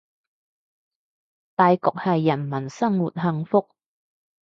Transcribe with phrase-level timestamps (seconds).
[1.53, 3.69] 大局係人民生活幸福